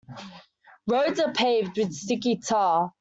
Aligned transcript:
Roads 0.87 1.19
are 1.19 1.31
paved 1.31 1.77
with 1.77 1.93
sticky 1.93 2.37
tar. 2.37 2.91